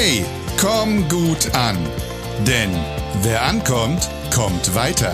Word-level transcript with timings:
Hey, 0.00 0.24
komm 0.60 1.08
gut 1.08 1.56
an. 1.56 1.76
Denn 2.46 2.70
wer 3.22 3.42
ankommt, 3.42 4.08
kommt 4.32 4.72
weiter. 4.76 5.12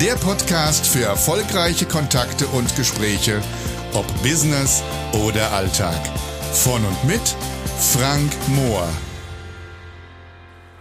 Der 0.00 0.14
Podcast 0.14 0.86
für 0.86 1.04
erfolgreiche 1.04 1.84
Kontakte 1.84 2.46
und 2.46 2.74
Gespräche, 2.76 3.42
ob 3.92 4.06
Business 4.22 4.82
oder 5.26 5.52
Alltag. 5.52 6.00
Von 6.54 6.82
und 6.86 7.04
mit 7.04 7.36
Frank 7.78 8.32
Mohr. 8.48 8.88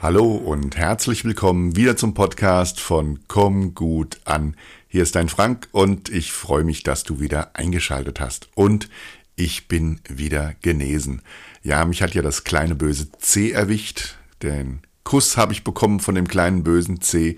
Hallo 0.01 0.35
und 0.35 0.77
herzlich 0.77 1.25
willkommen 1.25 1.75
wieder 1.75 1.97
zum 1.97 2.13
Podcast 2.13 2.79
von 2.79 3.19
Komm 3.27 3.75
gut 3.75 4.21
an. 4.23 4.55
Hier 4.87 5.03
ist 5.03 5.15
dein 5.15 5.27
Frank 5.27 5.67
und 5.73 6.07
ich 6.07 6.31
freue 6.31 6.63
mich, 6.63 6.83
dass 6.83 7.03
du 7.03 7.19
wieder 7.19 7.49
eingeschaltet 7.53 8.21
hast. 8.21 8.47
Und 8.55 8.87
ich 9.35 9.67
bin 9.67 9.99
wieder 10.07 10.55
genesen. 10.61 11.21
Ja, 11.65 11.83
mich 11.83 12.03
hat 12.03 12.13
ja 12.13 12.21
das 12.21 12.43
kleine 12.43 12.75
böse 12.75 13.11
C 13.13 13.49
erwischt. 13.49 14.17
Den 14.43 14.81
Kuss 15.03 15.35
habe 15.35 15.51
ich 15.51 15.63
bekommen 15.63 15.99
von 15.99 16.13
dem 16.13 16.27
kleinen 16.27 16.63
bösen 16.63 17.01
C. 17.01 17.37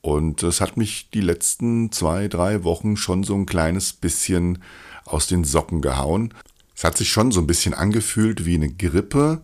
Und 0.00 0.44
das 0.44 0.60
hat 0.60 0.76
mich 0.76 1.10
die 1.10 1.20
letzten 1.20 1.90
zwei, 1.90 2.28
drei 2.28 2.62
Wochen 2.62 2.96
schon 2.96 3.24
so 3.24 3.34
ein 3.34 3.46
kleines 3.46 3.92
bisschen 3.92 4.62
aus 5.04 5.26
den 5.26 5.42
Socken 5.42 5.82
gehauen. 5.82 6.34
Es 6.76 6.84
hat 6.84 6.96
sich 6.96 7.10
schon 7.10 7.32
so 7.32 7.40
ein 7.40 7.48
bisschen 7.48 7.74
angefühlt 7.74 8.46
wie 8.46 8.54
eine 8.54 8.72
Grippe 8.72 9.40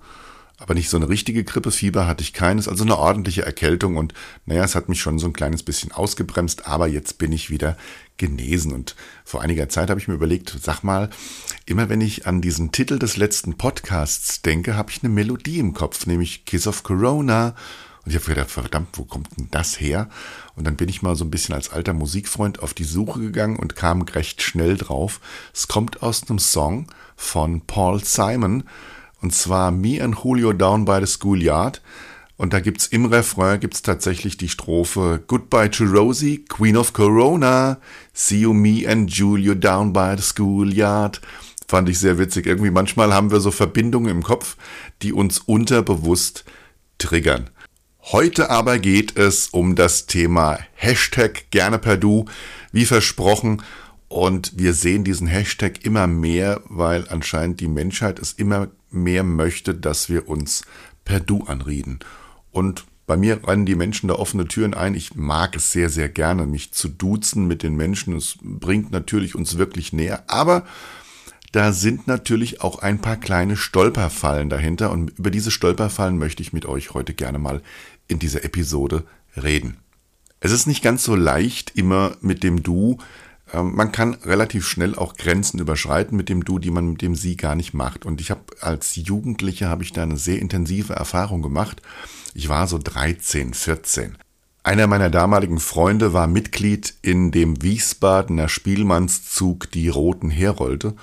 aber 0.64 0.72
nicht 0.72 0.88
so 0.88 0.96
eine 0.96 1.10
richtige 1.10 1.44
Grippefieber 1.44 2.06
hatte 2.06 2.22
ich 2.22 2.32
keines, 2.32 2.68
also 2.68 2.84
eine 2.84 2.96
ordentliche 2.96 3.44
Erkältung 3.44 3.98
und 3.98 4.14
naja, 4.46 4.64
es 4.64 4.74
hat 4.74 4.88
mich 4.88 4.98
schon 4.98 5.18
so 5.18 5.26
ein 5.26 5.34
kleines 5.34 5.62
bisschen 5.62 5.92
ausgebremst, 5.92 6.66
aber 6.66 6.88
jetzt 6.88 7.18
bin 7.18 7.32
ich 7.32 7.50
wieder 7.50 7.76
genesen 8.16 8.72
und 8.72 8.96
vor 9.26 9.42
einiger 9.42 9.68
Zeit 9.68 9.90
habe 9.90 10.00
ich 10.00 10.08
mir 10.08 10.14
überlegt, 10.14 10.56
sag 10.62 10.82
mal, 10.82 11.10
immer 11.66 11.90
wenn 11.90 12.00
ich 12.00 12.26
an 12.26 12.40
diesen 12.40 12.72
Titel 12.72 12.98
des 12.98 13.18
letzten 13.18 13.58
Podcasts 13.58 14.40
denke, 14.40 14.74
habe 14.74 14.90
ich 14.90 15.02
eine 15.02 15.12
Melodie 15.12 15.58
im 15.58 15.74
Kopf, 15.74 16.06
nämlich 16.06 16.46
Kiss 16.46 16.66
of 16.66 16.82
Corona 16.82 17.54
und 18.06 18.10
ich 18.10 18.16
habe 18.16 18.26
gedacht, 18.26 18.50
verdammt, 18.50 18.88
wo 18.94 19.04
kommt 19.04 19.36
denn 19.36 19.48
das 19.50 19.78
her? 19.80 20.08
Und 20.56 20.64
dann 20.64 20.76
bin 20.76 20.88
ich 20.88 21.02
mal 21.02 21.14
so 21.14 21.26
ein 21.26 21.30
bisschen 21.30 21.54
als 21.54 21.70
alter 21.70 21.92
Musikfreund 21.92 22.62
auf 22.62 22.72
die 22.72 22.84
Suche 22.84 23.20
gegangen 23.20 23.56
und 23.56 23.76
kam 23.76 24.00
recht 24.00 24.40
schnell 24.40 24.78
drauf. 24.78 25.20
Es 25.52 25.68
kommt 25.68 26.02
aus 26.02 26.22
einem 26.28 26.38
Song 26.38 26.86
von 27.16 27.60
Paul 27.62 28.02
Simon 28.02 28.64
und 29.24 29.30
zwar 29.30 29.70
Me 29.70 30.04
and 30.04 30.14
Julio 30.22 30.52
Down 30.52 30.84
by 30.84 30.98
the 31.00 31.06
Schoolyard. 31.06 31.80
Und 32.36 32.52
da 32.52 32.60
gibt's 32.60 32.86
im 32.88 33.06
Refrain 33.06 33.58
gibt's 33.58 33.80
tatsächlich 33.80 34.36
die 34.36 34.50
Strophe 34.50 35.24
Goodbye 35.26 35.70
to 35.70 35.84
Rosie, 35.84 36.44
Queen 36.44 36.76
of 36.76 36.92
Corona, 36.92 37.78
See 38.12 38.40
you 38.40 38.52
me 38.52 38.86
and 38.86 39.10
Julio 39.10 39.54
down 39.54 39.94
by 39.94 40.12
the 40.14 40.22
schoolyard. 40.22 41.22
Fand 41.66 41.88
ich 41.88 41.98
sehr 41.98 42.18
witzig. 42.18 42.44
Irgendwie 42.44 42.70
manchmal 42.70 43.14
haben 43.14 43.30
wir 43.30 43.40
so 43.40 43.50
Verbindungen 43.50 44.10
im 44.10 44.22
Kopf, 44.22 44.58
die 45.00 45.14
uns 45.14 45.38
unterbewusst 45.38 46.44
triggern. 46.98 47.48
Heute 48.12 48.50
aber 48.50 48.78
geht 48.78 49.16
es 49.16 49.48
um 49.48 49.74
das 49.74 50.04
Thema 50.04 50.58
Hashtag 50.74 51.50
gerne 51.50 51.78
per 51.78 51.96
Du. 51.96 52.26
Wie 52.72 52.84
versprochen, 52.84 53.62
und 54.14 54.52
wir 54.56 54.74
sehen 54.74 55.02
diesen 55.02 55.26
Hashtag 55.26 55.84
immer 55.84 56.06
mehr, 56.06 56.60
weil 56.66 57.04
anscheinend 57.08 57.58
die 57.58 57.66
Menschheit 57.66 58.20
es 58.20 58.32
immer 58.32 58.68
mehr 58.94 59.24
möchte, 59.24 59.74
dass 59.74 60.08
wir 60.08 60.28
uns 60.28 60.62
per 61.04 61.20
Du 61.20 61.44
anreden. 61.44 61.98
Und 62.50 62.86
bei 63.06 63.16
mir 63.16 63.46
rennen 63.46 63.66
die 63.66 63.74
Menschen 63.74 64.08
da 64.08 64.14
offene 64.14 64.46
Türen 64.46 64.72
ein. 64.72 64.94
Ich 64.94 65.14
mag 65.14 65.56
es 65.56 65.72
sehr, 65.72 65.90
sehr 65.90 66.08
gerne, 66.08 66.46
mich 66.46 66.72
zu 66.72 66.88
duzen 66.88 67.46
mit 67.46 67.62
den 67.62 67.74
Menschen. 67.74 68.16
Es 68.16 68.38
bringt 68.40 68.92
natürlich 68.92 69.34
uns 69.34 69.58
wirklich 69.58 69.92
näher. 69.92 70.24
Aber 70.28 70.64
da 71.52 71.72
sind 71.72 72.06
natürlich 72.06 72.62
auch 72.62 72.78
ein 72.78 73.00
paar 73.00 73.16
kleine 73.16 73.56
Stolperfallen 73.56 74.48
dahinter. 74.48 74.90
Und 74.90 75.18
über 75.18 75.30
diese 75.30 75.50
Stolperfallen 75.50 76.16
möchte 76.16 76.42
ich 76.42 76.52
mit 76.52 76.64
euch 76.64 76.94
heute 76.94 77.12
gerne 77.12 77.38
mal 77.38 77.62
in 78.08 78.18
dieser 78.18 78.44
Episode 78.44 79.04
reden. 79.36 79.76
Es 80.40 80.52
ist 80.52 80.66
nicht 80.66 80.82
ganz 80.82 81.04
so 81.04 81.14
leicht, 81.14 81.72
immer 81.74 82.16
mit 82.20 82.42
dem 82.42 82.62
Du 82.62 82.98
man 83.62 83.92
kann 83.92 84.14
relativ 84.14 84.66
schnell 84.66 84.94
auch 84.94 85.14
Grenzen 85.14 85.60
überschreiten 85.60 86.16
mit 86.16 86.28
dem 86.28 86.44
Du, 86.44 86.58
die 86.58 86.70
man 86.70 86.92
mit 86.92 87.02
dem 87.02 87.14
Sie 87.14 87.36
gar 87.36 87.54
nicht 87.54 87.74
macht. 87.74 88.04
Und 88.06 88.20
ich 88.20 88.30
habe 88.30 88.42
als 88.60 88.96
Jugendlicher 88.96 89.68
habe 89.68 89.82
ich 89.82 89.92
da 89.92 90.02
eine 90.02 90.16
sehr 90.16 90.40
intensive 90.40 90.94
Erfahrung 90.94 91.42
gemacht. 91.42 91.82
Ich 92.34 92.48
war 92.48 92.66
so 92.66 92.78
13, 92.78 93.54
14. 93.54 94.16
Einer 94.62 94.86
meiner 94.86 95.10
damaligen 95.10 95.60
Freunde 95.60 96.14
war 96.14 96.26
Mitglied 96.26 96.94
in 97.02 97.30
dem 97.30 97.62
Wiesbadener 97.62 98.48
Spielmannszug 98.48 99.70
Die 99.70 99.88
Roten 99.88 100.30
Herolde. 100.30 100.94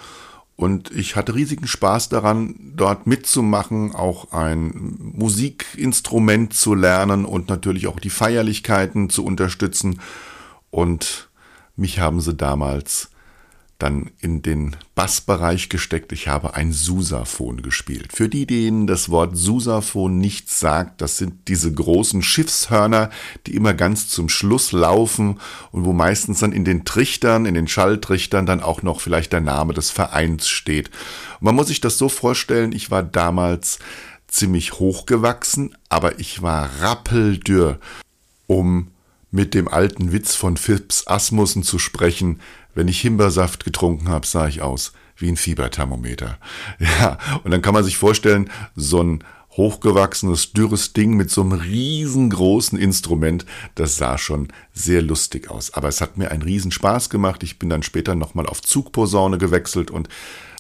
Und 0.56 0.92
ich 0.92 1.16
hatte 1.16 1.34
riesigen 1.34 1.68
Spaß 1.68 2.10
daran, 2.10 2.56
dort 2.76 3.08
mitzumachen, 3.08 3.96
auch 3.96 4.32
ein 4.32 4.96
Musikinstrument 5.00 6.54
zu 6.54 6.76
lernen 6.76 7.26
und 7.26 7.50
natürlich 7.50 7.88
auch 7.88 8.00
die 8.00 8.10
Feierlichkeiten 8.10 9.10
zu 9.10 9.26
unterstützen. 9.26 10.02
Und 10.70 11.31
mich 11.76 12.00
haben 12.00 12.22
sie 12.22 12.34
damals 12.34 13.12
dann 13.82 14.12
in 14.20 14.44
den 14.44 14.76
Bassbereich 14.94 15.70
gesteckt. 15.70 16.12
Ich 16.12 16.28
habe 16.28 16.54
ein 16.54 16.72
Susaphon 16.72 17.64
gespielt. 17.64 18.12
Für 18.14 18.30
die, 18.30 18.46
denen 18.46 18.86
das 18.86 19.10
Wort 19.10 19.36
Susaphon 19.36 20.20
nichts 20.20 20.60
sagt, 20.60 21.02
das 21.02 21.18
sind 21.18 21.48
diese 21.48 21.74
großen 21.74 22.22
Schiffshörner, 22.22 23.10
die 23.48 23.56
immer 23.56 23.74
ganz 23.74 24.08
zum 24.08 24.30
Schluss 24.30 24.72
laufen 24.72 25.40
und 25.72 25.86
wo 25.86 25.94
meistens 25.94 26.42
dann 26.42 26.52
in 26.52 26.64
den 26.64 26.86
Trichtern, 26.86 27.46
in 27.48 27.56
den 27.56 27.68
Schalltrichtern 27.68 28.46
dann 28.46 28.62
auch 28.62 28.84
noch 28.84 29.02
vielleicht 29.02 29.34
der 29.34 29.42
Name 29.42 29.74
des 29.74 29.90
Vereins 29.90 30.48
steht. 30.48 30.90
Und 31.40 31.46
man 31.46 31.56
muss 31.56 31.68
sich 31.68 31.82
das 31.82 31.98
so 31.98 32.08
vorstellen, 32.08 32.74
ich 32.74 32.92
war 32.92 33.02
damals 33.02 33.80
ziemlich 34.28 34.74
hochgewachsen, 34.74 35.76
aber 35.90 36.20
ich 36.20 36.44
war 36.44 36.70
rappeldürr, 36.82 37.80
um 38.46 38.91
mit 39.32 39.54
dem 39.54 39.68
alten 39.68 40.12
Witz 40.12 40.36
von 40.36 40.58
Phipps 40.58 41.08
Asmussen 41.08 41.64
zu 41.64 41.80
sprechen, 41.80 42.40
wenn 42.76 42.88
ich 42.88 43.02
Himbeersaft 43.02 43.64
getrunken 43.64 44.10
habe, 44.10 44.28
sah 44.28 44.48
ich 44.48 44.62
aus 44.62 44.94
wie 45.18 45.30
ein 45.30 45.38
Fieberthermometer. 45.38 46.38
Ja, 46.80 47.18
und 47.44 47.52
dann 47.52 47.62
kann 47.62 47.74
man 47.74 47.84
sich 47.84 47.98
vorstellen, 47.98 48.50
so 48.76 49.02
ein 49.02 49.24
hochgewachsenes, 49.52 50.54
dürres 50.54 50.94
Ding 50.94 51.16
mit 51.16 51.30
so 51.30 51.42
einem 51.42 51.54
riesengroßen 51.54 52.80
Instrument, 52.80 53.46
das 53.76 53.98
sah 53.98 54.18
schon 54.18 54.48
sehr 54.74 55.02
lustig 55.02 55.50
aus. 55.50 55.74
Aber 55.74 55.90
es 55.90 56.02
hat 56.02 56.18
mir 56.18 56.32
einen 56.32 56.42
riesen 56.42 56.72
Spaß 56.72 57.10
gemacht. 57.10 57.44
Ich 57.44 57.60
bin 57.60 57.70
dann 57.70 57.84
später 57.84 58.16
nochmal 58.16 58.48
auf 58.48 58.62
Zugposaune 58.62 59.38
gewechselt 59.38 59.92
und 59.92 60.10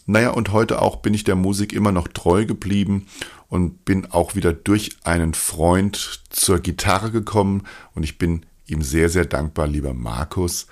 naja, 0.07 0.31
und 0.31 0.51
heute 0.51 0.81
auch 0.81 0.97
bin 0.97 1.13
ich 1.13 1.23
der 1.23 1.35
Musik 1.35 1.73
immer 1.73 1.91
noch 1.91 2.07
treu 2.07 2.45
geblieben 2.45 3.05
und 3.47 3.85
bin 3.85 4.11
auch 4.11 4.35
wieder 4.35 4.51
durch 4.51 4.97
einen 5.03 5.35
Freund 5.35 6.23
zur 6.29 6.59
Gitarre 6.59 7.11
gekommen 7.11 7.63
und 7.93 8.03
ich 8.03 8.17
bin 8.17 8.45
ihm 8.71 8.81
sehr, 8.81 9.09
sehr 9.09 9.25
dankbar, 9.25 9.67
lieber 9.67 9.93
Markus. 9.93 10.67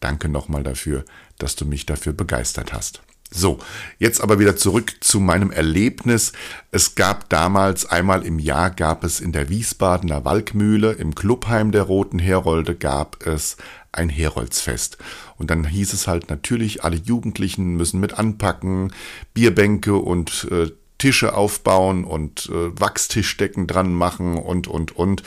Danke 0.00 0.28
nochmal 0.28 0.62
dafür, 0.62 1.04
dass 1.38 1.56
du 1.56 1.64
mich 1.64 1.86
dafür 1.86 2.12
begeistert 2.12 2.72
hast. 2.72 3.02
So, 3.30 3.58
jetzt 3.98 4.20
aber 4.20 4.38
wieder 4.38 4.54
zurück 4.54 4.94
zu 5.00 5.18
meinem 5.18 5.50
Erlebnis. 5.50 6.32
Es 6.70 6.94
gab 6.94 7.28
damals 7.30 7.84
einmal 7.84 8.24
im 8.24 8.38
Jahr 8.38 8.70
gab 8.70 9.02
es 9.02 9.18
in 9.18 9.32
der 9.32 9.48
Wiesbadener 9.48 10.24
Walkmühle 10.24 10.92
im 10.92 11.16
Clubheim 11.16 11.72
der 11.72 11.82
Roten 11.82 12.20
Herolde 12.20 12.76
gab 12.76 13.26
es 13.26 13.56
ein 13.90 14.08
Heroldsfest. 14.08 14.98
Und 15.36 15.50
dann 15.50 15.64
hieß 15.64 15.92
es 15.94 16.06
halt 16.06 16.30
natürlich, 16.30 16.84
alle 16.84 16.96
Jugendlichen 16.96 17.74
müssen 17.74 17.98
mit 17.98 18.18
anpacken, 18.18 18.92
Bierbänke 19.32 19.96
und 19.96 20.46
äh, 20.50 20.70
Tische 20.98 21.34
aufbauen 21.34 22.04
und 22.04 22.48
äh, 22.50 22.80
Wachstischdecken 22.80 23.66
dran 23.66 23.92
machen 23.92 24.36
und, 24.36 24.68
und, 24.68 24.96
und. 24.96 25.22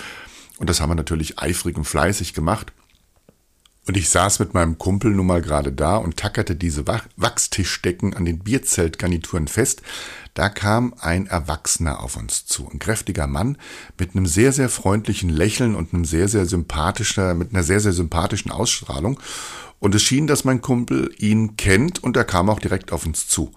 Und 0.57 0.69
das 0.69 0.81
haben 0.81 0.89
wir 0.89 0.95
natürlich 0.95 1.39
eifrig 1.39 1.77
und 1.77 1.85
fleißig 1.85 2.33
gemacht. 2.33 2.71
Und 3.87 3.95
ich 3.95 4.09
saß 4.09 4.39
mit 4.39 4.53
meinem 4.53 4.77
Kumpel 4.77 5.11
nun 5.11 5.27
mal 5.27 5.41
gerade 5.41 5.71
da 5.71 5.95
und 5.95 6.17
tackerte 6.17 6.57
diese 6.57 6.83
Wachstischdecken 7.15 8.13
an 8.13 8.25
den 8.25 8.39
Bierzeltgarnituren 8.39 9.47
fest. 9.47 9.81
Da 10.33 10.49
kam 10.49 10.93
ein 10.99 11.25
Erwachsener 11.27 12.03
auf 12.03 12.17
uns 12.17 12.45
zu, 12.45 12.69
ein 12.69 12.79
kräftiger 12.79 13.27
Mann 13.27 13.57
mit 13.97 14.13
einem 14.13 14.25
sehr, 14.25 14.51
sehr 14.51 14.67
freundlichen 14.67 15.29
Lächeln 15.29 15.73
und 15.73 15.93
einem 15.93 16.03
sehr, 16.03 16.27
sehr 16.27 16.45
sympathischer, 16.45 17.33
mit 17.33 17.53
einer 17.53 17.63
sehr, 17.63 17.79
sehr 17.79 17.93
sympathischen 17.93 18.51
Ausstrahlung. 18.51 19.21
Und 19.79 19.93
es 19.93 20.01
schien, 20.01 20.27
dass 20.27 20.43
mein 20.43 20.61
Kumpel 20.61 21.13
ihn 21.17 21.55
kennt 21.55 22.03
und 22.03 22.17
er 22.17 22.25
kam 22.25 22.49
auch 22.49 22.59
direkt 22.59 22.91
auf 22.91 23.05
uns 23.05 23.27
zu. 23.27 23.45
Und 23.45 23.53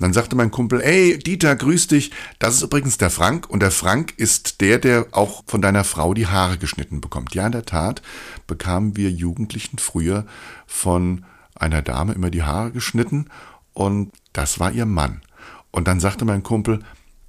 dann 0.00 0.12
sagte 0.12 0.36
mein 0.36 0.50
Kumpel, 0.50 0.80
ey, 0.80 1.18
Dieter, 1.18 1.56
grüß 1.56 1.88
dich. 1.88 2.12
Das 2.38 2.54
ist 2.54 2.62
übrigens 2.62 2.98
der 2.98 3.10
Frank 3.10 3.48
und 3.48 3.60
der 3.60 3.70
Frank 3.70 4.14
ist 4.16 4.60
der, 4.60 4.78
der 4.78 5.06
auch 5.12 5.42
von 5.46 5.62
deiner 5.62 5.84
Frau 5.84 6.14
die 6.14 6.26
Haare 6.26 6.58
geschnitten 6.58 7.00
bekommt. 7.00 7.34
Ja, 7.34 7.46
in 7.46 7.52
der 7.52 7.64
Tat 7.64 8.02
bekamen 8.46 8.96
wir 8.96 9.10
Jugendlichen 9.10 9.78
früher 9.78 10.26
von 10.66 11.24
einer 11.54 11.82
Dame 11.82 12.12
immer 12.12 12.30
die 12.30 12.42
Haare 12.42 12.70
geschnitten 12.70 13.30
und 13.72 14.12
das 14.32 14.60
war 14.60 14.70
ihr 14.70 14.86
Mann. 14.86 15.22
Und 15.70 15.88
dann 15.88 16.00
sagte 16.00 16.24
mein 16.24 16.42
Kumpel, 16.42 16.80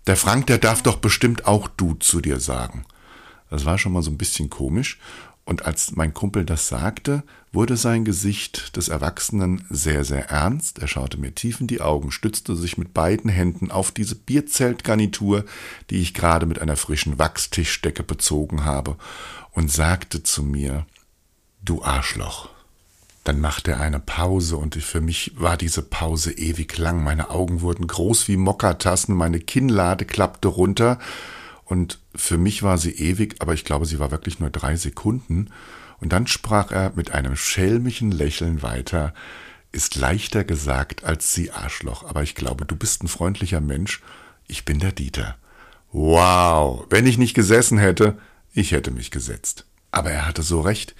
der 0.05 0.15
Frank, 0.15 0.47
der 0.47 0.57
darf 0.57 0.83
doch 0.83 0.97
bestimmt 0.97 1.45
auch 1.45 1.67
du 1.67 1.95
zu 1.95 2.21
dir 2.21 2.39
sagen. 2.39 2.85
Das 3.49 3.65
war 3.65 3.77
schon 3.77 3.93
mal 3.93 4.01
so 4.01 4.11
ein 4.11 4.17
bisschen 4.17 4.49
komisch. 4.49 4.99
Und 5.47 5.65
als 5.65 5.95
mein 5.95 6.13
Kumpel 6.13 6.43
das 6.43 6.67
sagte, 6.67 7.23
wurde 7.53 7.77
sein 7.77 8.03
Gesicht 8.03 8.75
des 8.75 8.89
Erwachsenen 8.89 9.63
sehr, 9.69 10.03
sehr 10.03 10.29
ernst. 10.29 10.79
Er 10.79 10.89
schaute 10.89 11.17
mir 11.17 11.33
tief 11.33 11.61
in 11.61 11.67
die 11.67 11.79
Augen, 11.79 12.11
stützte 12.11 12.53
sich 12.57 12.77
mit 12.77 12.93
beiden 12.93 13.29
Händen 13.29 13.71
auf 13.71 13.93
diese 13.93 14.15
Bierzeltgarnitur, 14.15 15.45
die 15.89 16.01
ich 16.01 16.13
gerade 16.13 16.47
mit 16.47 16.59
einer 16.59 16.75
frischen 16.75 17.17
Wachstischdecke 17.17 18.03
bezogen 18.03 18.65
habe, 18.65 18.97
und 19.51 19.71
sagte 19.71 20.21
zu 20.21 20.43
mir, 20.43 20.85
Du 21.63 21.81
Arschloch. 21.81 22.49
Dann 23.23 23.39
machte 23.39 23.71
er 23.71 23.79
eine 23.79 24.01
Pause 24.01 24.57
und 24.57 24.75
für 24.75 24.99
mich 24.99 25.31
war 25.37 25.55
diese 25.55 25.81
Pause 25.81 26.33
ewig 26.33 26.77
lang. 26.77 27.05
Meine 27.05 27.29
Augen 27.29 27.61
wurden 27.61 27.87
groß 27.87 28.27
wie 28.27 28.35
Mokatassen, 28.35 29.15
meine 29.15 29.39
Kinnlade 29.39 30.03
klappte 30.03 30.49
runter 30.49 30.99
und 31.67 31.99
für 32.15 32.37
mich 32.37 32.63
war 32.63 32.77
sie 32.77 32.91
ewig, 32.91 33.35
aber 33.39 33.53
ich 33.53 33.65
glaube, 33.65 33.85
sie 33.85 33.99
war 33.99 34.09
wirklich 34.09 34.39
nur 34.39 34.49
drei 34.49 34.77
Sekunden. 34.77 35.49
Und 35.99 36.13
dann 36.13 36.25
sprach 36.25 36.71
er 36.71 36.93
mit 36.95 37.11
einem 37.11 37.35
schelmischen 37.35 38.11
Lächeln 38.11 38.61
weiter, 38.61 39.13
ist 39.73 39.95
leichter 39.95 40.45
gesagt 40.45 41.03
als 41.03 41.33
Sie 41.33 41.51
Arschloch, 41.51 42.05
aber 42.05 42.23
ich 42.23 42.35
glaube, 42.35 42.65
du 42.65 42.75
bist 42.75 43.03
ein 43.03 43.09
freundlicher 43.09 43.59
Mensch. 43.59 44.01
Ich 44.47 44.63
bin 44.63 44.79
der 44.79 44.93
Dieter. 44.93 45.35
Wow, 45.91 46.85
wenn 46.89 47.05
ich 47.05 47.17
nicht 47.17 47.33
gesessen 47.33 47.77
hätte, 47.77 48.17
ich 48.53 48.71
hätte 48.71 48.91
mich 48.91 49.11
gesetzt. 49.11 49.65
Aber 49.91 50.09
er 50.09 50.25
hatte 50.25 50.43
so 50.43 50.61
recht. 50.61 50.95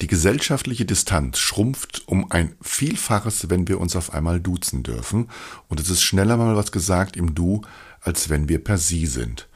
Die 0.00 0.08
gesellschaftliche 0.08 0.84
Distanz 0.84 1.38
schrumpft 1.38 2.02
um 2.06 2.30
ein 2.32 2.56
Vielfaches, 2.60 3.50
wenn 3.50 3.68
wir 3.68 3.80
uns 3.80 3.94
auf 3.94 4.12
einmal 4.12 4.40
duzen 4.40 4.82
dürfen. 4.82 5.30
Und 5.68 5.78
es 5.78 5.90
ist 5.90 6.02
schneller 6.02 6.36
mal 6.36 6.56
was 6.56 6.72
gesagt 6.72 7.16
im 7.16 7.34
Du, 7.34 7.62
als 8.00 8.28
wenn 8.28 8.48
wir 8.48 8.62
per 8.62 8.78
Sie 8.78 9.06
sind. 9.06 9.48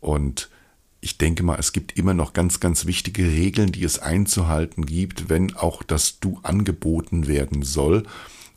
Und 0.00 0.50
ich 1.00 1.18
denke 1.18 1.42
mal, 1.42 1.58
es 1.58 1.72
gibt 1.72 1.96
immer 1.96 2.14
noch 2.14 2.32
ganz, 2.32 2.60
ganz 2.60 2.86
wichtige 2.86 3.24
Regeln, 3.24 3.72
die 3.72 3.84
es 3.84 3.98
einzuhalten 3.98 4.84
gibt, 4.86 5.28
wenn 5.28 5.54
auch 5.54 5.82
das 5.82 6.18
Du 6.20 6.40
angeboten 6.42 7.26
werden 7.26 7.62
soll. 7.62 8.04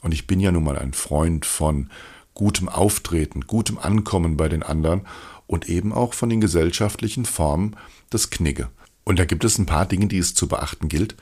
Und 0.02 0.14
ich 0.14 0.26
bin 0.28 0.40
ja 0.40 0.52
nun 0.52 0.64
mal 0.64 0.78
ein 0.78 0.94
Freund 0.94 1.46
von 1.46 1.90
gutem 2.34 2.70
Auftreten, 2.70 3.42
gutem 3.42 3.78
Ankommen 3.78 4.38
bei 4.38 4.50
den 4.50 4.64
anderen 4.64 5.02
und 5.46 5.70
eben 5.70 5.94
auch 5.94 6.14
von 6.14 6.30
den 6.30 6.42
gesellschaftlichen 6.42 7.26
Formen 7.26 7.76
des 8.12 8.30
Knigge. 8.30 8.70
Und 9.04 9.20
da 9.20 9.26
gibt 9.26 9.44
es 9.44 9.58
ein 9.58 9.66
paar 9.66 9.86
Dinge, 9.86 10.08
die 10.08 10.18
es 10.18 10.34
zu 10.34 10.48
beachten 10.48 10.88
gilt, 10.88 11.16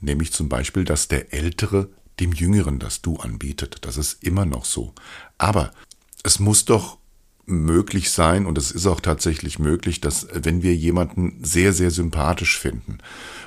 nämlich 0.00 0.32
zum 0.32 0.48
Beispiel, 0.48 0.84
dass 0.84 1.08
der 1.08 1.32
Ältere 1.32 1.88
dem 2.20 2.32
Jüngeren 2.32 2.78
das 2.78 3.00
Du 3.00 3.16
anbietet. 3.16 3.78
Das 3.82 3.96
ist 3.96 4.22
immer 4.24 4.44
noch 4.44 4.64
so. 4.64 4.94
Aber 5.38 5.70
es 6.24 6.38
muss 6.40 6.64
doch 6.64 6.98
möglich 7.48 8.10
sein, 8.10 8.46
und 8.46 8.58
es 8.58 8.70
ist 8.70 8.86
auch 8.86 9.00
tatsächlich 9.00 9.58
möglich, 9.58 10.00
dass 10.00 10.28
wenn 10.32 10.62
wir 10.62 10.74
jemanden 10.74 11.38
sehr, 11.42 11.72
sehr 11.72 11.90
sympathisch 11.90 12.58
finden 12.58 12.98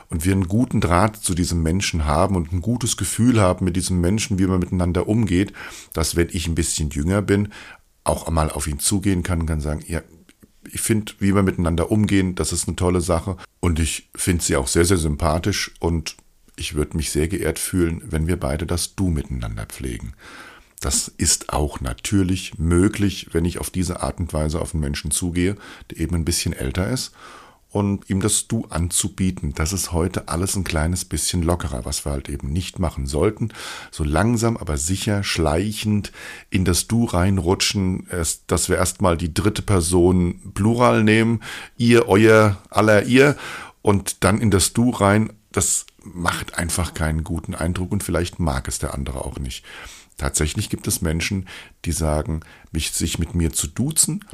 und 0.09 0.25
wir 0.25 0.33
einen 0.33 0.47
guten 0.47 0.81
Draht 0.81 1.17
zu 1.17 1.33
diesem 1.33 1.63
Menschen 1.63 2.05
haben 2.05 2.35
und 2.35 2.51
ein 2.51 2.61
gutes 2.61 2.97
Gefühl 2.97 3.39
haben 3.39 3.65
mit 3.65 3.75
diesem 3.75 4.01
Menschen, 4.01 4.39
wie 4.39 4.47
man 4.47 4.59
miteinander 4.59 5.07
umgeht, 5.07 5.53
dass 5.93 6.15
wenn 6.15 6.29
ich 6.31 6.47
ein 6.47 6.55
bisschen 6.55 6.89
jünger 6.89 7.21
bin, 7.21 7.49
auch 8.03 8.27
einmal 8.27 8.49
auf 8.51 8.67
ihn 8.67 8.79
zugehen 8.79 9.23
kann 9.23 9.41
und 9.41 9.45
kann 9.45 9.61
sagen, 9.61 9.83
ja, 9.87 10.01
ich 10.71 10.81
finde, 10.81 11.13
wie 11.19 11.35
wir 11.35 11.43
miteinander 11.43 11.91
umgehen, 11.91 12.35
das 12.35 12.53
ist 12.53 12.67
eine 12.67 12.75
tolle 12.75 13.01
Sache. 13.01 13.37
Und 13.59 13.79
ich 13.79 14.09
finde 14.15 14.43
sie 14.43 14.55
auch 14.55 14.67
sehr, 14.67 14.85
sehr 14.85 14.97
sympathisch 14.97 15.71
und 15.79 16.15
ich 16.55 16.75
würde 16.75 16.97
mich 16.97 17.11
sehr 17.11 17.27
geehrt 17.27 17.59
fühlen, 17.59 18.01
wenn 18.05 18.27
wir 18.27 18.37
beide 18.37 18.65
das 18.65 18.95
Du 18.95 19.09
miteinander 19.09 19.65
pflegen. 19.65 20.13
Das 20.81 21.07
ist 21.07 21.53
auch 21.53 21.79
natürlich 21.79 22.57
möglich, 22.57 23.27
wenn 23.31 23.45
ich 23.45 23.59
auf 23.59 23.69
diese 23.69 24.01
Art 24.01 24.19
und 24.19 24.33
Weise 24.33 24.59
auf 24.59 24.73
einen 24.73 24.81
Menschen 24.81 25.11
zugehe, 25.11 25.55
der 25.89 25.99
eben 25.99 26.15
ein 26.15 26.25
bisschen 26.25 26.53
älter 26.53 26.89
ist 26.89 27.11
und 27.69 28.09
ihm 28.09 28.19
das 28.19 28.47
Du 28.47 28.65
anzubieten. 28.69 29.53
Das 29.53 29.73
ist 29.73 29.91
heute 29.91 30.27
alles 30.27 30.55
ein 30.55 30.63
kleines 30.63 31.05
bisschen 31.05 31.43
lockerer, 31.43 31.85
was 31.85 32.05
wir 32.05 32.11
halt 32.11 32.29
eben 32.29 32.51
nicht 32.51 32.79
machen 32.79 33.05
sollten. 33.05 33.49
So 33.91 34.03
langsam, 34.03 34.57
aber 34.57 34.77
sicher, 34.77 35.23
schleichend 35.23 36.11
in 36.49 36.65
das 36.65 36.87
Du 36.87 37.05
reinrutschen, 37.05 38.07
dass 38.47 38.67
wir 38.67 38.77
erstmal 38.77 39.17
die 39.17 39.33
dritte 39.33 39.61
Person 39.61 40.51
Plural 40.53 41.03
nehmen, 41.03 41.41
ihr, 41.77 42.09
euer, 42.09 42.57
aller, 42.69 43.05
ihr 43.05 43.37
und 43.83 44.23
dann 44.23 44.41
in 44.41 44.51
das 44.51 44.73
Du 44.73 44.89
rein. 44.89 45.31
Das 45.51 45.85
macht 46.03 46.57
einfach 46.57 46.93
keinen 46.93 47.23
guten 47.23 47.53
Eindruck 47.53 47.91
und 47.91 48.03
vielleicht 48.03 48.39
mag 48.39 48.67
es 48.67 48.79
der 48.79 48.95
andere 48.95 49.23
auch 49.23 49.37
nicht. 49.37 49.63
Tatsächlich 50.17 50.69
gibt 50.69 50.87
es 50.87 51.01
Menschen, 51.01 51.47
die 51.85 51.91
sagen, 51.91 52.41
mich, 52.71 52.91
sich 52.91 53.19
mit 53.19 53.35
mir 53.35 53.51
zu 53.51 53.67
duzen, 53.67 54.25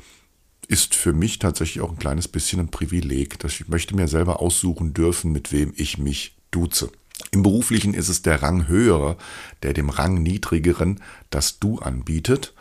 ist 0.68 0.96
für 0.96 1.14
mich 1.14 1.40
tatsächlich 1.40 1.82
auch 1.82 1.92
ein 1.92 2.00
kleines 2.00 2.28
bisschen 2.28 2.60
ein 2.60 2.72
Privileg. 2.72 3.40
Dass 3.40 3.54
ich 3.54 3.68
möchte 3.68 3.96
mir 3.96 4.08
selber 4.08 4.42
aussuchen 4.42 4.94
dürfen, 4.94 5.32
mit 5.32 5.52
wem 5.52 5.74
ich 5.76 5.98
mich 5.98 6.36
duze. 6.52 6.92
Im 7.32 7.42
beruflichen 7.42 7.94
ist 7.94 8.10
es 8.10 8.22
der 8.22 8.44
Rang 8.44 8.68
höhere, 8.68 9.18
der 9.64 9.74
dem 9.74 9.90
Rang 9.90 10.22
niedrigeren 10.22 11.02
das 11.30 11.60
Du 11.60 11.80
anbietet 11.80 12.54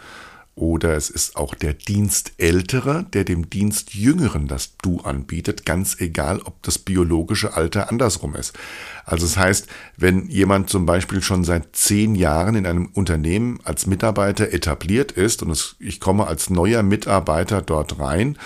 oder 0.57 0.97
es 0.97 1.11
ist 1.11 1.37
auch 1.37 1.55
der 1.55 1.75
Dienstältere, 1.75 3.05
der 3.13 3.25
dem 3.25 3.51
Dienstjüngeren 3.51 4.49
das 4.49 4.79
Du 4.79 5.01
anbietet, 5.01 5.67
ganz 5.67 6.01
egal, 6.01 6.41
ob 6.41 6.63
das 6.63 6.79
biologische 6.79 7.55
Alter 7.55 7.91
andersrum 7.91 8.35
ist. 8.35 8.59
Also 9.05 9.27
das 9.27 9.37
heißt, 9.37 9.69
wenn 9.99 10.29
jemand 10.29 10.71
zum 10.71 10.87
Beispiel 10.87 11.23
schon 11.23 11.45
seit 11.45 11.77
zehn 11.77 12.15
Jahren 12.15 12.55
in 12.55 12.67
einem 12.67 12.87
Unternehmen 12.87 13.61
als 13.65 13.87
Mitarbeiter 13.87 14.51
etabliert 14.51 15.13
ist 15.13 15.43
und 15.43 15.51
es, 15.51 15.77
ich 15.79 16.01
komme 16.01 16.27
als 16.27 16.49
neuer 16.49 16.83
Mitarbeiter 16.83 17.61
dort 17.61 17.99
rein 18.01 18.39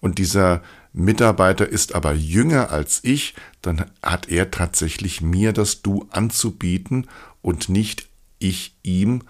und 0.00 0.18
dieser 0.18 0.62
Mitarbeiter 0.92 1.68
ist 1.68 1.96
aber 1.96 2.12
jünger 2.12 2.70
als 2.70 3.00
ich, 3.02 3.34
dann 3.60 3.86
hat 4.04 4.28
er 4.28 4.52
tatsächlich 4.52 5.20
mir 5.20 5.52
das 5.52 5.82
Du 5.82 6.06
anzubieten 6.10 7.08
und 7.42 7.68
nicht 7.68 8.08
ich 8.38 8.76
ihm 8.84 9.22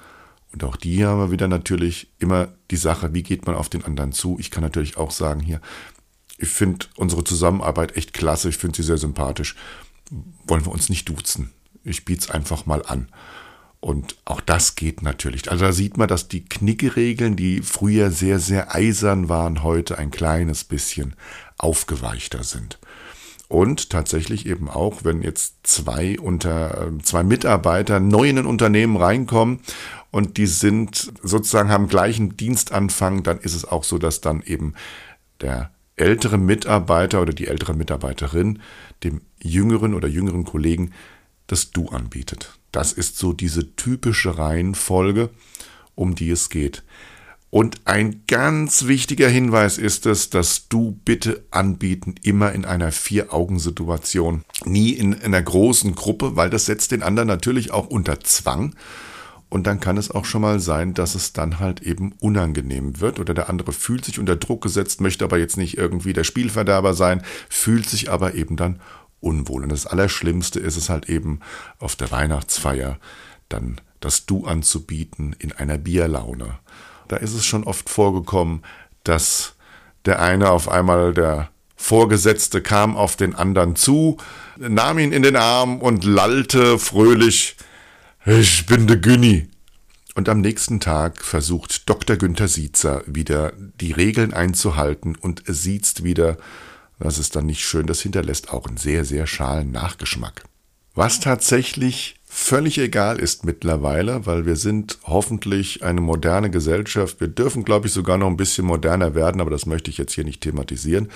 und 0.52 0.64
auch 0.64 0.76
die 0.76 1.04
haben 1.04 1.18
wir 1.18 1.30
wieder 1.30 1.48
natürlich 1.48 2.08
immer 2.18 2.48
die 2.70 2.76
Sache, 2.76 3.12
wie 3.12 3.22
geht 3.22 3.46
man 3.46 3.56
auf 3.56 3.68
den 3.68 3.84
anderen 3.84 4.12
zu. 4.12 4.38
Ich 4.38 4.50
kann 4.50 4.62
natürlich 4.62 4.96
auch 4.96 5.10
sagen 5.10 5.40
hier, 5.40 5.60
ich 6.38 6.48
finde 6.48 6.86
unsere 6.96 7.24
Zusammenarbeit 7.24 7.96
echt 7.96 8.12
klasse, 8.12 8.48
ich 8.48 8.56
finde 8.56 8.76
sie 8.76 8.82
sehr 8.82 8.98
sympathisch. 8.98 9.56
Wollen 10.46 10.64
wir 10.64 10.72
uns 10.72 10.88
nicht 10.88 11.08
duzen? 11.08 11.52
Ich 11.84 12.04
biete 12.04 12.20
es 12.20 12.30
einfach 12.30 12.66
mal 12.66 12.84
an. 12.84 13.08
Und 13.80 14.16
auch 14.24 14.40
das 14.40 14.74
geht 14.74 15.02
natürlich. 15.02 15.50
Also 15.50 15.64
da 15.64 15.72
sieht 15.72 15.96
man, 15.96 16.08
dass 16.08 16.28
die 16.28 16.44
Knickeregeln, 16.44 17.36
die 17.36 17.62
früher 17.62 18.10
sehr, 18.10 18.38
sehr 18.38 18.74
eisern 18.74 19.28
waren, 19.28 19.62
heute 19.62 19.98
ein 19.98 20.10
kleines 20.10 20.64
bisschen 20.64 21.14
aufgeweichter 21.58 22.42
sind. 22.42 22.78
Und 23.48 23.90
tatsächlich 23.90 24.46
eben 24.46 24.68
auch, 24.68 25.04
wenn 25.04 25.22
jetzt 25.22 25.58
zwei 25.62 26.18
unter 26.18 26.90
zwei 27.02 27.22
Mitarbeiter 27.22 28.00
neu 28.00 28.28
in 28.28 28.38
ein 28.38 28.46
Unternehmen 28.46 28.96
reinkommen 28.96 29.60
und 30.10 30.36
die 30.36 30.46
sind 30.46 31.12
sozusagen 31.22 31.70
haben 31.70 31.86
gleichen 31.86 32.36
Dienstanfang, 32.36 33.22
dann 33.22 33.38
ist 33.38 33.54
es 33.54 33.64
auch 33.64 33.84
so, 33.84 33.98
dass 33.98 34.20
dann 34.20 34.42
eben 34.42 34.74
der 35.40 35.70
ältere 35.94 36.38
Mitarbeiter 36.38 37.22
oder 37.22 37.32
die 37.32 37.46
ältere 37.46 37.74
Mitarbeiterin 37.74 38.60
dem 39.04 39.20
jüngeren 39.38 39.94
oder 39.94 40.08
jüngeren 40.08 40.44
Kollegen 40.44 40.92
das 41.46 41.70
Du 41.70 41.88
anbietet. 41.88 42.58
Das 42.72 42.92
ist 42.92 43.16
so 43.16 43.32
diese 43.32 43.76
typische 43.76 44.38
Reihenfolge, 44.38 45.30
um 45.94 46.14
die 46.14 46.30
es 46.30 46.50
geht. 46.50 46.82
Und 47.56 47.86
ein 47.86 48.20
ganz 48.26 48.86
wichtiger 48.86 49.30
Hinweis 49.30 49.78
ist 49.78 50.04
es, 50.04 50.28
dass 50.28 50.68
du 50.68 51.00
bitte 51.06 51.42
anbieten 51.50 52.16
immer 52.22 52.52
in 52.52 52.66
einer 52.66 52.92
Vier-Augen-Situation, 52.92 54.44
nie 54.66 54.90
in 54.90 55.18
einer 55.22 55.40
großen 55.40 55.94
Gruppe, 55.94 56.36
weil 56.36 56.50
das 56.50 56.66
setzt 56.66 56.92
den 56.92 57.02
anderen 57.02 57.28
natürlich 57.28 57.70
auch 57.70 57.86
unter 57.86 58.20
Zwang. 58.20 58.74
Und 59.48 59.66
dann 59.66 59.80
kann 59.80 59.96
es 59.96 60.10
auch 60.10 60.26
schon 60.26 60.42
mal 60.42 60.60
sein, 60.60 60.92
dass 60.92 61.14
es 61.14 61.32
dann 61.32 61.58
halt 61.58 61.80
eben 61.80 62.12
unangenehm 62.20 63.00
wird 63.00 63.18
oder 63.18 63.32
der 63.32 63.48
andere 63.48 63.72
fühlt 63.72 64.04
sich 64.04 64.18
unter 64.18 64.36
Druck 64.36 64.60
gesetzt, 64.60 65.00
möchte 65.00 65.24
aber 65.24 65.38
jetzt 65.38 65.56
nicht 65.56 65.78
irgendwie 65.78 66.12
der 66.12 66.24
Spielverderber 66.24 66.92
sein, 66.92 67.22
fühlt 67.48 67.88
sich 67.88 68.10
aber 68.10 68.34
eben 68.34 68.58
dann 68.58 68.82
unwohl. 69.20 69.62
Und 69.62 69.70
das 69.70 69.86
Allerschlimmste 69.86 70.60
ist 70.60 70.76
es 70.76 70.90
halt 70.90 71.08
eben 71.08 71.40
auf 71.78 71.96
der 71.96 72.10
Weihnachtsfeier 72.10 72.98
dann 73.48 73.80
das 74.00 74.26
Du 74.26 74.44
anzubieten 74.44 75.34
in 75.38 75.52
einer 75.52 75.78
Bierlaune 75.78 76.58
da 77.08 77.16
ist 77.16 77.34
es 77.34 77.44
schon 77.44 77.64
oft 77.64 77.88
vorgekommen, 77.88 78.62
dass 79.04 79.54
der 80.04 80.20
eine 80.20 80.50
auf 80.50 80.68
einmal 80.68 81.14
der 81.14 81.50
Vorgesetzte 81.76 82.62
kam 82.62 82.96
auf 82.96 83.16
den 83.16 83.34
anderen 83.34 83.76
zu, 83.76 84.16
nahm 84.56 84.98
ihn 84.98 85.12
in 85.12 85.22
den 85.22 85.36
Arm 85.36 85.78
und 85.78 86.04
lallte 86.04 86.78
fröhlich, 86.78 87.56
ich 88.24 88.66
bin 88.66 88.86
der 88.86 88.96
Günni. 88.96 89.48
Und 90.14 90.30
am 90.30 90.40
nächsten 90.40 90.80
Tag 90.80 91.22
versucht 91.22 91.88
Dr. 91.88 92.16
Günther 92.16 92.48
Sietzer 92.48 93.02
wieder 93.06 93.52
die 93.80 93.92
Regeln 93.92 94.32
einzuhalten 94.32 95.14
und 95.14 95.42
siezt 95.46 96.04
wieder. 96.04 96.38
Das 96.98 97.18
ist 97.18 97.36
dann 97.36 97.44
nicht 97.44 97.60
schön, 97.60 97.86
das 97.86 98.00
hinterlässt 98.00 98.50
auch 98.50 98.66
einen 98.66 98.78
sehr, 98.78 99.04
sehr 99.04 99.26
schalen 99.26 99.70
Nachgeschmack. 99.70 100.44
Was 100.94 101.20
tatsächlich 101.20 102.15
völlig 102.36 102.76
egal 102.78 103.18
ist 103.18 103.44
mittlerweile, 103.44 104.26
weil 104.26 104.44
wir 104.44 104.56
sind 104.56 104.98
hoffentlich 105.04 105.82
eine 105.82 106.02
moderne 106.02 106.50
Gesellschaft. 106.50 107.18
Wir 107.18 107.28
dürfen, 107.28 107.64
glaube 107.64 107.86
ich, 107.86 107.94
sogar 107.94 108.18
noch 108.18 108.26
ein 108.26 108.36
bisschen 108.36 108.66
moderner 108.66 109.14
werden, 109.14 109.40
aber 109.40 109.50
das 109.50 109.64
möchte 109.64 109.90
ich 109.90 109.96
jetzt 109.96 110.12
hier 110.12 110.24
nicht 110.24 110.42
thematisieren. 110.42 111.08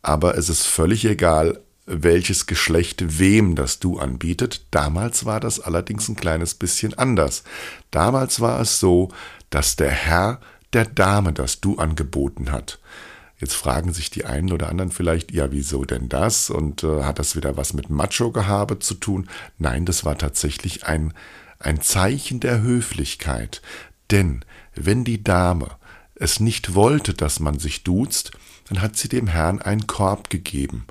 Aber 0.00 0.38
es 0.38 0.48
ist 0.48 0.66
völlig 0.66 1.04
egal, 1.04 1.60
welches 1.84 2.46
Geschlecht 2.46 3.18
wem 3.18 3.56
das 3.56 3.78
Du 3.78 3.98
anbietet. 3.98 4.62
Damals 4.70 5.26
war 5.26 5.38
das 5.38 5.60
allerdings 5.60 6.08
ein 6.08 6.16
kleines 6.16 6.54
bisschen 6.54 6.94
anders. 6.94 7.44
Damals 7.90 8.40
war 8.40 8.58
es 8.60 8.80
so, 8.80 9.10
dass 9.50 9.76
der 9.76 9.90
Herr 9.90 10.40
der 10.72 10.86
Dame 10.86 11.34
das 11.34 11.60
Du 11.60 11.76
angeboten 11.76 12.50
hat. 12.52 12.78
Jetzt 13.38 13.54
fragen 13.54 13.92
sich 13.92 14.10
die 14.10 14.24
einen 14.24 14.52
oder 14.52 14.68
anderen 14.68 14.90
vielleicht, 14.90 15.32
ja, 15.32 15.52
wieso 15.52 15.84
denn 15.84 16.08
das? 16.08 16.50
Und 16.50 16.82
äh, 16.82 17.04
hat 17.04 17.18
das 17.18 17.36
wieder 17.36 17.56
was 17.56 17.72
mit 17.72 17.88
Macho-Gehabe 17.88 18.80
zu 18.80 18.94
tun? 18.94 19.28
Nein, 19.58 19.84
das 19.84 20.04
war 20.04 20.18
tatsächlich 20.18 20.86
ein, 20.86 21.14
ein 21.60 21.80
Zeichen 21.80 22.40
der 22.40 22.62
Höflichkeit. 22.62 23.62
Denn 24.10 24.44
wenn 24.74 25.04
die 25.04 25.22
Dame 25.22 25.68
es 26.16 26.40
nicht 26.40 26.74
wollte, 26.74 27.14
dass 27.14 27.38
man 27.38 27.60
sich 27.60 27.84
duzt, 27.84 28.32
dann 28.68 28.82
hat 28.82 28.96
sie 28.96 29.08
dem 29.08 29.28
Herrn 29.28 29.62
einen 29.62 29.86
Korb 29.86 30.30
gegeben. 30.30 30.86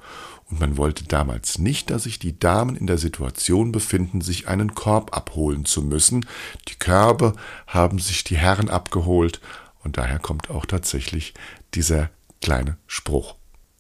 Und 0.50 0.62
man 0.62 0.77
wollte 0.77 1.04
damals 1.04 1.58
nicht, 1.60 1.89
dass 1.89 2.04
sich 2.04 2.20
die 2.20 2.39
Damen 2.39 2.77
in 2.77 2.88
der 2.88 2.98
Situation 2.98 3.74
befinden, 3.74 4.22
sich 4.22 4.48
einen 4.48 4.74
Korb 4.75 5.16
abholen 5.16 5.66
zu 5.66 5.82
müssen. 5.82 6.25
Die 6.70 6.75
Körbe 6.75 7.34
haben 7.68 8.00
sich 8.00 8.24
die 8.24 8.38
Herren 8.38 8.70
abgeholt 8.70 9.42
und 9.84 9.98
daher 9.98 10.20
kommt 10.20 10.50
auch 10.50 10.66
tatsächlich 10.66 11.34
dieser 11.74 12.10
kleine 12.41 12.77
Spruch. 12.88 13.36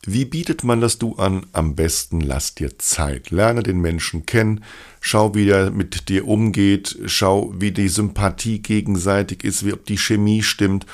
Wie 0.05 0.23
bietet 0.23 0.63
man 0.63 0.79
das 0.79 0.99
Du 0.99 1.15
an? 1.15 1.47
Am 1.51 1.75
besten 1.75 2.21
lass 2.21 2.55
dir 2.55 2.79
Zeit. 2.79 3.29
Lerne 3.29 3.61
den 3.61 3.81
Menschen 3.81 4.25
kennen, 4.25 4.63
schau, 5.01 5.35
wie 5.35 5.49
er 5.49 5.69
mit 5.69 6.07
dir 6.07 6.27
umgeht, 6.27 6.97
schau, 7.07 7.53
wie 7.57 7.71
die 7.71 7.89
Sympathie 7.89 8.59
gegenseitig 8.59 9.43
ist, 9.43 9.65
wie 9.65 9.73
ob 9.73 9.85
die 9.85 9.97
Chemie 9.97 10.43
stimmt. 10.43 10.85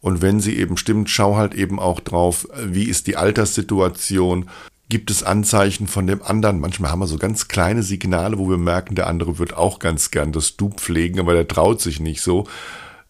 Und 0.00 0.20
wenn 0.20 0.40
sie 0.40 0.56
eben 0.56 0.76
stimmt, 0.76 1.08
schau 1.08 1.36
halt 1.36 1.54
eben 1.54 1.80
auch 1.80 2.00
drauf, 2.00 2.46
wie 2.62 2.84
ist 2.84 3.06
die 3.06 3.16
Alterssituation, 3.16 4.50
gibt 4.88 5.10
es 5.10 5.22
Anzeichen 5.22 5.86
von 5.86 6.06
dem 6.06 6.22
anderen. 6.22 6.60
Manchmal 6.60 6.90
haben 6.90 7.00
wir 7.00 7.06
so 7.06 7.18
ganz 7.18 7.48
kleine 7.48 7.82
Signale, 7.82 8.38
wo 8.38 8.48
wir 8.48 8.58
merken, 8.58 8.94
der 8.94 9.06
andere 9.06 9.38
wird 9.38 9.56
auch 9.56 9.78
ganz 9.78 10.10
gern 10.10 10.32
das 10.32 10.56
Du 10.56 10.70
pflegen, 10.70 11.20
aber 11.20 11.32
der 11.32 11.48
traut 11.48 11.80
sich 11.80 12.00
nicht 12.00 12.20
so 12.20 12.46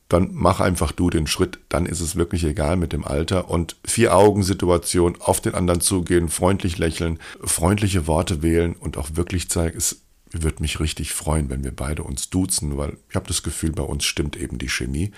dann 0.09 0.31
mach 0.33 0.61
einfach 0.61 0.93
du 0.93 1.11
den 1.11 1.27
Schritt, 1.27 1.59
dann 1.69 1.85
ist 1.85 2.01
es 2.01 2.17
wirklich 2.17 2.45
egal 2.45 2.77
mit 2.77 2.93
dem 2.93 3.05
Alter 3.05 3.51
und 3.51 3.77
Vier-Augen-Situation, 3.85 5.17
auf 5.21 5.41
den 5.41 5.55
anderen 5.55 5.81
zugehen, 5.81 6.29
freundlich 6.29 6.79
lächeln, 6.79 7.19
freundliche 7.45 8.07
Worte 8.07 8.43
wählen 8.43 8.75
und 8.75 8.97
auch 8.97 9.11
wirklich 9.15 9.51
zeigen, 9.51 9.77
es 9.77 10.03
würde 10.31 10.63
mich 10.63 10.81
richtig 10.81 11.13
freuen, 11.13 11.51
wenn 11.51 11.65
wir 11.65 11.75
beide 11.75 12.03
uns 12.03 12.31
duzen, 12.31 12.77
weil 12.77 12.97
ich 13.11 13.17
habe 13.17 13.27
das 13.27 13.43
Gefühl, 13.43 13.73
bei 13.73 13.83
uns 13.83 14.05
stimmt 14.05 14.37
eben 14.37 14.59
die 14.59 14.69
Chemie. 14.69 15.13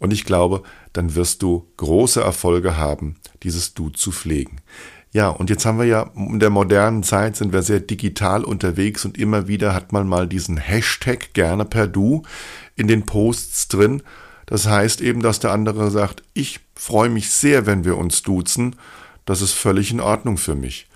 Und 0.00 0.12
ich 0.12 0.24
glaube, 0.24 0.62
dann 0.92 1.14
wirst 1.14 1.42
du 1.42 1.68
große 1.76 2.20
Erfolge 2.20 2.76
haben, 2.76 3.16
dieses 3.42 3.74
Du 3.74 3.90
zu 3.90 4.10
pflegen. 4.10 4.60
Ja, 5.12 5.28
und 5.28 5.48
jetzt 5.48 5.64
haben 5.64 5.78
wir 5.78 5.86
ja 5.86 6.10
in 6.16 6.40
der 6.40 6.50
modernen 6.50 7.04
Zeit 7.04 7.36
sind 7.36 7.52
wir 7.52 7.62
sehr 7.62 7.78
digital 7.78 8.42
unterwegs 8.42 9.04
und 9.04 9.16
immer 9.16 9.46
wieder 9.46 9.72
hat 9.72 9.92
man 9.92 10.08
mal 10.08 10.26
diesen 10.26 10.56
Hashtag 10.56 11.32
gerne 11.34 11.64
per 11.64 11.86
Du 11.86 12.24
in 12.74 12.88
den 12.88 13.06
Posts 13.06 13.68
drin 13.68 14.02
das 14.46 14.66
heißt 14.66 15.00
eben, 15.00 15.22
dass 15.22 15.40
der 15.40 15.52
andere 15.52 15.90
sagt, 15.90 16.22
ich 16.34 16.60
freue 16.74 17.08
mich 17.08 17.30
sehr, 17.30 17.66
wenn 17.66 17.84
wir 17.84 17.96
uns 17.96 18.22
duzen, 18.22 18.76
das 19.24 19.40
ist 19.40 19.52
völlig 19.52 19.90
in 19.90 20.00
Ordnung 20.00 20.36
für 20.36 20.54
mich. 20.54 20.88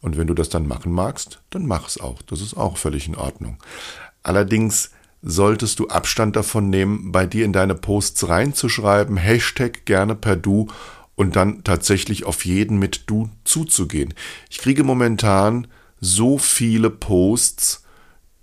Und 0.00 0.16
wenn 0.16 0.26
du 0.26 0.34
das 0.34 0.48
dann 0.48 0.68
machen 0.68 0.92
magst, 0.92 1.40
dann 1.50 1.66
mach 1.66 1.88
es 1.88 2.00
auch, 2.00 2.22
das 2.22 2.40
ist 2.40 2.56
auch 2.56 2.76
völlig 2.76 3.08
in 3.08 3.16
Ordnung. 3.16 3.58
Allerdings 4.22 4.90
solltest 5.22 5.78
du 5.78 5.88
Abstand 5.88 6.36
davon 6.36 6.70
nehmen, 6.70 7.10
bei 7.12 7.26
dir 7.26 7.44
in 7.44 7.52
deine 7.52 7.74
Posts 7.74 8.28
reinzuschreiben, 8.28 9.16
Hashtag 9.16 9.84
gerne 9.84 10.14
per 10.14 10.36
Du 10.36 10.68
und 11.16 11.34
dann 11.34 11.64
tatsächlich 11.64 12.24
auf 12.24 12.44
jeden 12.44 12.78
mit 12.78 13.04
Du 13.06 13.30
zuzugehen. 13.44 14.14
Ich 14.50 14.58
kriege 14.58 14.84
momentan 14.84 15.66
so 16.00 16.38
viele 16.38 16.90
Posts, 16.90 17.82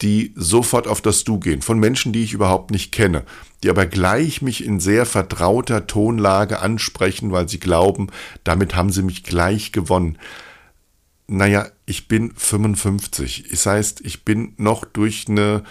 die 0.01 0.33
sofort 0.35 0.87
auf 0.87 1.01
das 1.01 1.23
Du 1.23 1.39
gehen, 1.39 1.61
von 1.61 1.79
Menschen, 1.79 2.11
die 2.13 2.23
ich 2.23 2.33
überhaupt 2.33 2.71
nicht 2.71 2.91
kenne, 2.91 3.23
die 3.63 3.69
aber 3.69 3.85
gleich 3.85 4.41
mich 4.41 4.65
in 4.65 4.79
sehr 4.79 5.05
vertrauter 5.05 5.87
Tonlage 5.87 6.59
ansprechen, 6.59 7.31
weil 7.31 7.47
sie 7.47 7.59
glauben, 7.59 8.07
damit 8.43 8.75
haben 8.75 8.91
sie 8.91 9.03
mich 9.03 9.23
gleich 9.23 9.71
gewonnen. 9.71 10.17
Naja, 11.27 11.67
ich 11.85 12.09
bin 12.09 12.33
55. 12.35 13.45
Das 13.49 13.65
heißt, 13.65 14.01
ich 14.01 14.25
bin 14.25 14.53
noch 14.57 14.83
durch 14.83 15.25
eine 15.29 15.63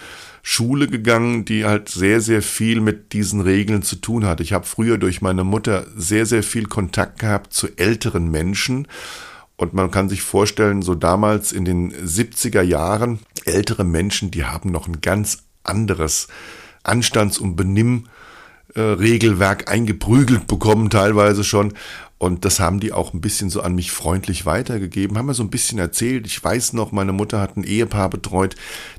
Schule 0.42 0.88
gegangen, 0.88 1.44
die 1.44 1.66
halt 1.66 1.90
sehr, 1.90 2.20
sehr 2.22 2.40
viel 2.40 2.80
mit 2.80 3.12
diesen 3.12 3.42
Regeln 3.42 3.82
zu 3.82 3.96
tun 3.96 4.24
hat. 4.24 4.40
Ich 4.40 4.54
habe 4.54 4.64
früher 4.64 4.96
durch 4.96 5.20
meine 5.20 5.44
Mutter 5.44 5.86
sehr, 5.94 6.24
sehr 6.24 6.42
viel 6.42 6.66
Kontakt 6.66 7.18
gehabt 7.18 7.52
zu 7.52 7.68
älteren 7.76 8.30
Menschen 8.30 8.88
und 9.62 9.74
man 9.74 9.92
kann 9.92 10.08
sich 10.08 10.22
vorstellen, 10.22 10.82
so 10.82 10.96
damals 10.96 11.52
in 11.52 11.64
den 11.64 11.92
70er 11.92 12.62
Jahren, 12.62 13.20
ältere 13.46 13.84
Menschen, 13.84 14.30
die 14.30 14.44
haben 14.44 14.70
noch 14.70 14.86
ein 14.86 15.00
ganz 15.00 15.44
anderes 15.64 16.28
Anstands- 16.82 17.38
und 17.38 17.56
Benimmregelwerk 17.56 19.70
eingeprügelt 19.70 20.46
bekommen, 20.46 20.90
teilweise 20.90 21.44
schon. 21.44 21.72
Und 22.18 22.44
das 22.44 22.60
haben 22.60 22.78
die 22.78 22.92
auch 22.92 23.14
ein 23.14 23.20
bisschen 23.20 23.50
so 23.50 23.62
an 23.62 23.74
mich 23.74 23.90
freundlich 23.90 24.46
weitergegeben, 24.46 25.18
haben 25.18 25.26
mir 25.26 25.34
so 25.34 25.42
ein 25.42 25.50
bisschen 25.50 25.80
erzählt. 25.80 26.24
Ich 26.26 26.42
weiß 26.42 26.72
noch, 26.72 26.92
meine 26.92 27.12
Mutter 27.12 27.40
hat 27.40 27.56
ein 27.56 27.64
Ehepaar 27.64 28.10
betreut, 28.10 28.54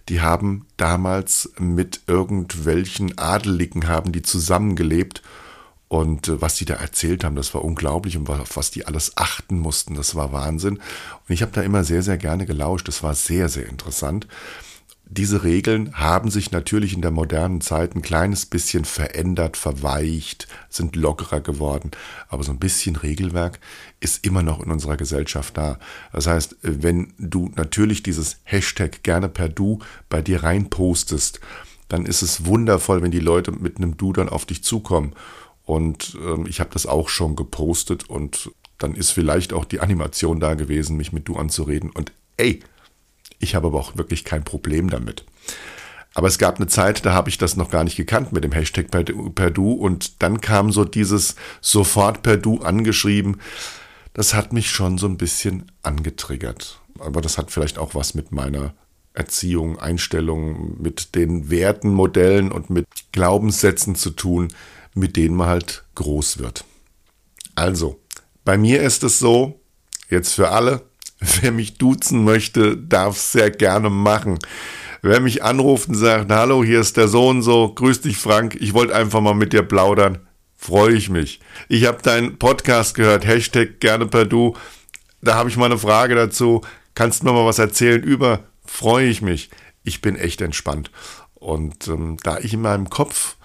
die 0.10 0.20
haben 0.20 0.66
damals 0.76 1.54
mit 1.58 2.02
irgendwelchen 2.08 3.18
Adeligen 3.18 3.88
haben 3.88 4.12
die 4.12 4.24
zusammengelebt 4.24 5.22
und 5.94 6.28
äh, 6.28 6.42
was 6.42 6.56
die 6.56 6.66
da 6.66 6.74
erzählt 6.74 7.24
haben, 7.24 7.36
das 7.36 7.54
war 7.54 7.64
unglaublich 7.64 8.18
und 8.18 8.28
auf 8.28 8.58
was 8.58 8.72
die 8.72 8.88
alles 8.88 9.16
achten 9.16 9.60
mussten, 9.60 9.94
das 9.94 10.16
war 10.16 10.34
Wahnsinn. 10.34 10.78
Und 10.78 11.30
ich 11.30 11.44
habe 11.44 11.52
da 11.52 11.62
immer 11.62 11.84
sehr, 11.84 12.02
sehr 12.02 12.18
gerne 12.18 12.48
gelauscht. 12.48 12.88
Das 12.88 13.04
war 13.04 13.14
sehr, 13.14 13.48
sehr 13.48 13.68
interessant. 13.68 14.28
Diese 15.06 15.44
Regeln 15.44 15.94
haben 15.94 16.32
sich 16.32 16.50
natürlich 16.50 16.96
in 16.96 17.04
der 17.04 17.12
modernen 17.12 17.62
Zeit 17.62 17.96
ein 17.96 18.02
kleines 18.02 18.48
bisschen 18.48 18.86
verändert, 18.86 19.56
verweicht, 19.56 20.48
sind 20.68 20.96
lockerer 20.96 21.42
geworden. 21.42 21.92
Aber 22.28 22.44
so 22.44 22.52
ein 22.52 22.58
bisschen 22.58 22.96
Regelwerk 22.96 23.60
ist 24.00 24.26
immer 24.26 24.42
noch 24.42 24.62
in 24.64 24.72
unserer 24.72 24.98
Gesellschaft 24.98 25.56
da. 25.58 25.78
Das 26.12 26.26
heißt, 26.26 26.56
wenn 26.64 27.14
du 27.20 27.52
natürlich 27.56 28.02
dieses 28.02 28.38
Hashtag 28.46 29.04
gerne 29.04 29.30
per 29.30 29.48
Du 29.48 29.78
bei 30.10 30.24
dir 30.24 30.42
reinpostest, 30.42 31.40
dann 31.88 32.08
ist 32.08 32.24
es 32.24 32.48
wundervoll, 32.48 33.04
wenn 33.04 33.12
die 33.12 33.20
Leute 33.20 33.52
mit 33.52 33.78
einem 33.78 33.96
Du 33.96 34.12
dann 34.12 34.28
auf 34.28 34.48
dich 34.48 34.64
zukommen. 34.64 35.14
Und 35.66 36.18
ähm, 36.24 36.46
ich 36.48 36.60
habe 36.60 36.72
das 36.74 36.86
auch 36.86 37.10
schon 37.10 37.36
gepostet 37.36 38.10
und 38.10 38.52
dann 38.78 38.96
ist 38.96 39.12
vielleicht 39.12 39.54
auch 39.54 39.66
die 39.66 39.80
Animation 39.80 40.40
da 40.40 40.56
gewesen, 40.56 40.98
mich 40.98 41.14
mit 41.14 41.28
du 41.28 41.38
anzureden. 41.38 41.90
Und 41.90 42.12
ey, 42.38 42.60
ich 43.40 43.56
habe 43.56 43.68
aber 43.68 43.80
auch 43.80 43.98
wirklich 43.98 44.26
kein 44.26 44.44
Problem 44.44 44.90
damit. 44.90 45.24
Aber 46.14 46.28
es 46.28 46.38
gab 46.38 46.58
eine 46.58 46.68
Zeit, 46.68 47.06
da 47.06 47.14
habe 47.14 47.30
ich 47.30 47.38
das 47.38 47.56
noch 47.56 47.72
gar 47.72 47.84
nicht 47.84 47.96
gekannt 47.96 48.34
mit 48.34 48.44
dem 48.44 48.52
Hashtag 48.52 48.92
per, 48.92 49.04
per 49.04 49.52
Du 49.52 49.72
und 49.72 50.22
dann 50.22 50.42
kam 50.42 50.72
so 50.72 50.86
dieses 50.86 51.36
sofort 51.60 52.22
per 52.22 52.38
Du 52.38 52.60
angeschrieben. 52.60 53.42
Das 54.14 54.34
hat 54.34 54.54
mich 54.54 54.70
schon 54.70 54.98
so 54.98 55.08
ein 55.08 55.18
bisschen 55.18 55.72
angetriggert. 55.82 56.80
Aber 57.00 57.22
das 57.22 57.38
hat 57.38 57.52
vielleicht 57.52 57.80
auch 57.80 57.96
was 57.96 58.14
mit 58.14 58.32
meiner 58.32 58.74
Erziehung, 59.14 59.80
Einstellung, 59.80 60.82
mit 60.82 61.16
den 61.16 61.50
Werten, 61.50 61.90
Modellen 61.90 62.52
und 62.52 62.70
mit 62.70 62.86
Glaubenssätzen 63.12 63.96
zu 63.96 64.12
tun, 64.12 64.50
mit 64.94 65.16
denen 65.16 65.36
man 65.36 65.48
halt 65.48 65.84
groß 65.96 66.40
wird. 66.40 66.66
Also, 67.56 68.00
bei 68.46 68.58
mir 68.58 68.82
ist 68.82 69.04
es 69.04 69.20
so, 69.20 69.62
jetzt 70.10 70.34
für 70.34 70.50
alle, 70.50 70.84
wer 71.42 71.52
mich 71.52 71.78
duzen 71.78 72.24
möchte, 72.24 72.78
darf 72.78 73.18
es 73.18 73.32
sehr 73.32 73.52
gerne 73.52 73.90
machen. 73.90 74.40
Wer 75.02 75.20
mich 75.20 75.44
anruft 75.44 75.90
und 75.90 75.96
sagt, 75.96 76.32
hallo, 76.32 76.64
hier 76.64 76.80
ist 76.80 76.96
der 76.96 77.10
Sohn 77.10 77.42
so, 77.42 77.74
grüß 77.74 78.02
dich 78.02 78.18
Frank, 78.18 78.56
ich 78.60 78.74
wollte 78.74 78.96
einfach 78.96 79.20
mal 79.20 79.34
mit 79.34 79.52
dir 79.52 79.64
plaudern, 79.64 80.20
freue 80.56 80.94
ich 80.94 81.10
mich. 81.10 81.42
Ich 81.68 81.86
habe 81.86 82.02
deinen 82.02 82.38
Podcast 82.38 82.96
gehört, 82.96 83.28
Hashtag 83.28 83.82
gerne 83.82 84.06
per 84.06 84.26
Du, 84.26 84.56
da 85.22 85.36
habe 85.36 85.50
ich 85.50 85.58
mal 85.58 85.66
eine 85.66 85.78
Frage 85.78 86.16
dazu, 86.16 86.62
kannst 86.96 87.22
du 87.22 87.26
mir 87.26 87.34
mal 87.34 87.46
was 87.46 87.60
erzählen 87.60 88.02
über, 88.02 88.46
freue 88.66 89.08
ich 89.08 89.22
mich. 89.22 89.50
Ich 89.84 90.00
bin 90.02 90.16
echt 90.16 90.40
entspannt. 90.40 90.90
Und 91.36 91.90
ähm, 91.90 92.18
da 92.24 92.40
ich 92.40 92.54
in 92.54 92.62
meinem 92.62 92.90
Kopf 92.90 93.36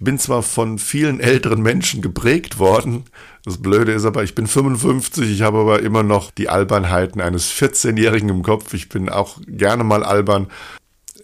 bin 0.00 0.18
zwar 0.18 0.42
von 0.42 0.78
vielen 0.78 1.20
älteren 1.20 1.60
Menschen 1.60 2.02
geprägt 2.02 2.58
worden. 2.58 3.04
Das 3.44 3.58
Blöde 3.58 3.92
ist 3.92 4.04
aber, 4.04 4.22
ich 4.22 4.34
bin 4.34 4.46
55, 4.46 5.30
ich 5.30 5.42
habe 5.42 5.58
aber 5.58 5.80
immer 5.82 6.02
noch 6.02 6.30
die 6.30 6.48
Albernheiten 6.48 7.20
eines 7.20 7.50
14-Jährigen 7.52 8.28
im 8.28 8.42
Kopf. 8.42 8.74
Ich 8.74 8.88
bin 8.88 9.08
auch 9.08 9.38
gerne 9.46 9.84
mal 9.84 10.04
albern. 10.04 10.48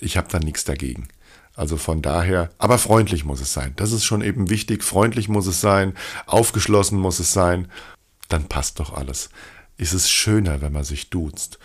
Ich 0.00 0.16
habe 0.16 0.28
da 0.30 0.38
nichts 0.38 0.64
dagegen. 0.64 1.08
Also 1.56 1.76
von 1.76 2.02
daher, 2.02 2.50
aber 2.58 2.78
freundlich 2.78 3.24
muss 3.24 3.40
es 3.40 3.52
sein. 3.52 3.74
Das 3.76 3.92
ist 3.92 4.04
schon 4.04 4.22
eben 4.22 4.50
wichtig. 4.50 4.82
Freundlich 4.82 5.28
muss 5.28 5.46
es 5.46 5.60
sein, 5.60 5.94
aufgeschlossen 6.26 6.98
muss 6.98 7.20
es 7.20 7.32
sein. 7.32 7.68
Dann 8.28 8.48
passt 8.48 8.80
doch 8.80 8.92
alles. 8.92 9.30
Es 9.76 9.92
ist 9.92 10.10
schöner, 10.10 10.60
wenn 10.60 10.72
man 10.72 10.84
sich 10.84 11.10
duzt. 11.10 11.58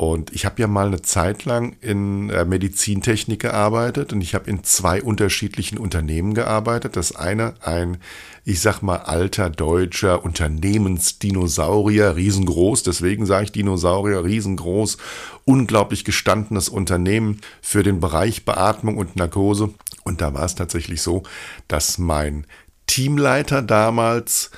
Und 0.00 0.32
ich 0.32 0.46
habe 0.46 0.62
ja 0.62 0.66
mal 0.66 0.86
eine 0.86 1.02
Zeit 1.02 1.44
lang 1.44 1.76
in 1.82 2.30
äh, 2.30 2.46
Medizintechnik 2.46 3.42
gearbeitet 3.42 4.14
und 4.14 4.22
ich 4.22 4.34
habe 4.34 4.48
in 4.48 4.64
zwei 4.64 5.02
unterschiedlichen 5.02 5.76
Unternehmen 5.76 6.32
gearbeitet. 6.32 6.96
Das 6.96 7.14
eine 7.14 7.52
ein, 7.60 7.98
ich 8.46 8.60
sag 8.60 8.80
mal, 8.80 8.96
alter 8.96 9.50
deutscher 9.50 10.24
Unternehmensdinosaurier, 10.24 12.16
riesengroß, 12.16 12.82
deswegen 12.82 13.26
sage 13.26 13.44
ich 13.44 13.52
Dinosaurier, 13.52 14.24
riesengroß, 14.24 14.96
unglaublich 15.44 16.06
gestandenes 16.06 16.70
Unternehmen 16.70 17.42
für 17.60 17.82
den 17.82 18.00
Bereich 18.00 18.46
Beatmung 18.46 18.96
und 18.96 19.16
Narkose. 19.16 19.74
Und 20.02 20.22
da 20.22 20.32
war 20.32 20.46
es 20.46 20.54
tatsächlich 20.54 21.02
so, 21.02 21.24
dass 21.68 21.98
mein 21.98 22.46
Teamleiter 22.86 23.60
damals 23.60 24.50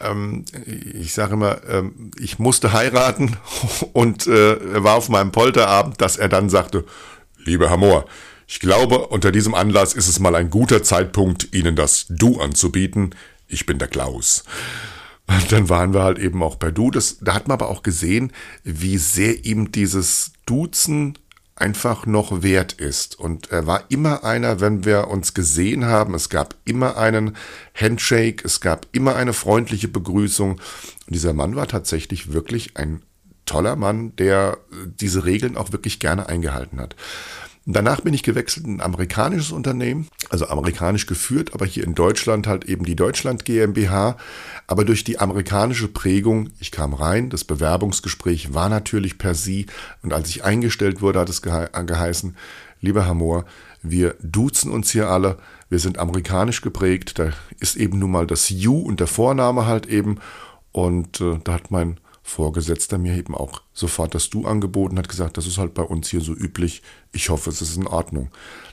ähm, 0.00 0.44
ich 0.64 1.12
sage 1.12 1.34
immer, 1.34 1.60
ähm, 1.68 2.10
ich 2.18 2.38
musste 2.38 2.72
heiraten 2.72 3.36
und 3.92 4.26
äh, 4.26 4.82
war 4.82 4.94
auf 4.94 5.08
meinem 5.08 5.32
Polterabend, 5.32 6.00
dass 6.00 6.16
er 6.16 6.28
dann 6.28 6.48
sagte, 6.48 6.84
lieber 7.44 7.68
Herr 7.68 7.76
Mohr, 7.76 8.04
ich 8.46 8.60
glaube, 8.60 9.08
unter 9.08 9.30
diesem 9.30 9.54
Anlass 9.54 9.92
ist 9.92 10.08
es 10.08 10.20
mal 10.20 10.34
ein 10.34 10.48
guter 10.48 10.82
Zeitpunkt, 10.82 11.54
Ihnen 11.54 11.76
das 11.76 12.06
Du 12.08 12.40
anzubieten. 12.40 13.14
Ich 13.46 13.66
bin 13.66 13.78
der 13.78 13.88
Klaus. 13.88 14.44
Und 15.26 15.52
dann 15.52 15.68
waren 15.68 15.92
wir 15.92 16.02
halt 16.02 16.18
eben 16.18 16.42
auch 16.42 16.56
bei 16.56 16.70
Du. 16.70 16.90
Das, 16.90 17.18
da 17.20 17.34
hat 17.34 17.48
man 17.48 17.56
aber 17.56 17.68
auch 17.68 17.82
gesehen, 17.82 18.32
wie 18.64 18.96
sehr 18.96 19.44
ihm 19.44 19.70
dieses 19.70 20.32
Duzen 20.46 21.18
einfach 21.60 22.06
noch 22.06 22.42
wert 22.42 22.72
ist. 22.72 23.18
Und 23.18 23.50
er 23.50 23.66
war 23.66 23.84
immer 23.88 24.24
einer, 24.24 24.60
wenn 24.60 24.84
wir 24.84 25.08
uns 25.08 25.34
gesehen 25.34 25.84
haben, 25.84 26.14
es 26.14 26.28
gab 26.28 26.54
immer 26.64 26.96
einen 26.96 27.36
Handshake, 27.74 28.44
es 28.44 28.60
gab 28.60 28.86
immer 28.92 29.16
eine 29.16 29.32
freundliche 29.32 29.88
Begrüßung. 29.88 30.52
Und 30.52 30.60
dieser 31.08 31.32
Mann 31.32 31.56
war 31.56 31.66
tatsächlich 31.66 32.32
wirklich 32.32 32.76
ein 32.76 33.02
toller 33.46 33.76
Mann, 33.76 34.14
der 34.16 34.58
diese 34.84 35.24
Regeln 35.24 35.56
auch 35.56 35.72
wirklich 35.72 36.00
gerne 36.00 36.28
eingehalten 36.28 36.80
hat. 36.80 36.94
Danach 37.70 38.00
bin 38.00 38.14
ich 38.14 38.22
gewechselt 38.22 38.64
in 38.64 38.76
ein 38.76 38.80
amerikanisches 38.80 39.52
Unternehmen, 39.52 40.08
also 40.30 40.48
amerikanisch 40.48 41.04
geführt, 41.04 41.52
aber 41.52 41.66
hier 41.66 41.84
in 41.84 41.94
Deutschland 41.94 42.46
halt 42.46 42.64
eben 42.64 42.86
die 42.86 42.96
Deutschland 42.96 43.44
GmbH. 43.44 44.16
Aber 44.66 44.86
durch 44.86 45.04
die 45.04 45.18
amerikanische 45.18 45.88
Prägung, 45.88 46.48
ich 46.60 46.70
kam 46.70 46.94
rein, 46.94 47.28
das 47.28 47.44
Bewerbungsgespräch 47.44 48.54
war 48.54 48.70
natürlich 48.70 49.18
per 49.18 49.34
Sie. 49.34 49.66
Und 50.02 50.14
als 50.14 50.30
ich 50.30 50.44
eingestellt 50.44 51.02
wurde, 51.02 51.20
hat 51.20 51.28
es 51.28 51.42
gehe 51.42 51.68
geheißen, 51.70 52.38
lieber 52.80 53.04
Herr 53.04 53.12
Mohr, 53.12 53.44
wir 53.82 54.16
duzen 54.22 54.72
uns 54.72 54.90
hier 54.90 55.10
alle, 55.10 55.36
wir 55.68 55.78
sind 55.78 55.98
amerikanisch 55.98 56.62
geprägt, 56.62 57.18
da 57.18 57.32
ist 57.60 57.76
eben 57.76 57.98
nun 57.98 58.10
mal 58.10 58.26
das 58.26 58.48
You 58.48 58.78
und 58.78 58.98
der 58.98 59.06
Vorname 59.06 59.66
halt 59.66 59.84
eben. 59.84 60.20
Und 60.72 61.20
äh, 61.20 61.38
da 61.44 61.52
hat 61.52 61.70
mein 61.70 62.00
Vorgesetzter 62.28 62.98
mir 62.98 63.16
eben 63.16 63.34
auch 63.34 63.62
sofort 63.72 64.14
das 64.14 64.28
Du 64.28 64.46
angeboten, 64.46 64.98
hat 64.98 65.08
gesagt, 65.08 65.38
das 65.38 65.46
ist 65.46 65.56
halt 65.58 65.72
bei 65.72 65.82
uns 65.82 66.08
hier 66.08 66.20
so 66.20 66.34
üblich. 66.34 66.82
Ich 67.10 67.30
hoffe, 67.30 67.48
es 67.48 67.62
ist 67.62 67.76
in 67.76 67.86
Ordnung. 67.86 68.30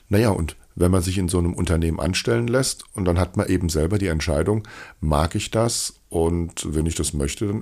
Naja, 0.08 0.28
und 0.30 0.56
wenn 0.74 0.90
man 0.90 1.02
sich 1.02 1.16
in 1.16 1.28
so 1.28 1.38
einem 1.38 1.54
Unternehmen 1.54 1.98
anstellen 1.98 2.48
lässt 2.48 2.84
und 2.94 3.06
dann 3.06 3.18
hat 3.18 3.38
man 3.38 3.48
eben 3.48 3.70
selber 3.70 3.96
die 3.96 4.08
Entscheidung, 4.08 4.68
mag 5.00 5.34
ich 5.34 5.50
das 5.50 5.94
und 6.10 6.74
wenn 6.74 6.84
ich 6.84 6.96
das 6.96 7.14
möchte, 7.14 7.46
dann 7.46 7.60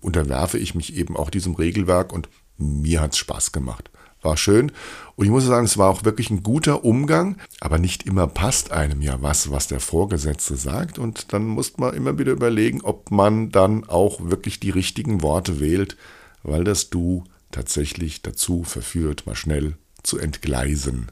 unterwerfe 0.00 0.58
ich 0.58 0.76
mich 0.76 0.96
eben 0.96 1.16
auch 1.16 1.30
diesem 1.30 1.56
Regelwerk 1.56 2.12
und 2.12 2.28
mir 2.56 3.00
hat 3.00 3.12
es 3.12 3.18
Spaß 3.18 3.50
gemacht 3.50 3.90
war 4.22 4.36
schön. 4.36 4.72
Und 5.16 5.24
ich 5.24 5.30
muss 5.30 5.44
sagen, 5.44 5.66
es 5.66 5.78
war 5.78 5.90
auch 5.90 6.04
wirklich 6.04 6.30
ein 6.30 6.42
guter 6.42 6.84
Umgang, 6.84 7.36
aber 7.60 7.78
nicht 7.78 8.04
immer 8.04 8.26
passt 8.26 8.70
einem 8.72 9.02
ja 9.02 9.20
was, 9.20 9.50
was 9.50 9.66
der 9.66 9.80
Vorgesetzte 9.80 10.56
sagt. 10.56 10.98
Und 10.98 11.32
dann 11.32 11.44
muss 11.44 11.78
man 11.78 11.94
immer 11.94 12.18
wieder 12.18 12.32
überlegen, 12.32 12.82
ob 12.82 13.10
man 13.10 13.50
dann 13.50 13.84
auch 13.88 14.30
wirklich 14.30 14.60
die 14.60 14.70
richtigen 14.70 15.22
Worte 15.22 15.60
wählt, 15.60 15.96
weil 16.42 16.64
das 16.64 16.90
Du 16.90 17.24
tatsächlich 17.50 18.22
dazu 18.22 18.64
verführt, 18.64 19.26
mal 19.26 19.34
schnell 19.34 19.76
zu 20.02 20.18
entgleisen. 20.18 21.10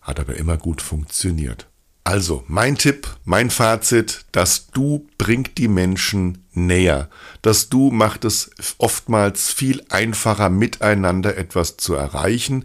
Hat 0.00 0.20
aber 0.20 0.36
immer 0.36 0.56
gut 0.56 0.82
funktioniert. 0.82 1.68
Also, 2.06 2.44
mein 2.46 2.76
Tipp, 2.76 3.08
mein 3.24 3.50
Fazit, 3.50 4.26
das 4.30 4.68
Du 4.68 5.08
bringt 5.18 5.58
die 5.58 5.66
Menschen 5.66 6.44
näher. 6.52 7.10
Das 7.42 7.68
Du 7.68 7.90
macht 7.90 8.24
es 8.24 8.52
oftmals 8.78 9.52
viel 9.52 9.82
einfacher, 9.88 10.48
miteinander 10.48 11.36
etwas 11.36 11.78
zu 11.78 11.94
erreichen. 11.94 12.64